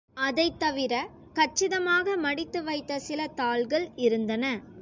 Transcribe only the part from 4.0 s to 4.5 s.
இருந்தன.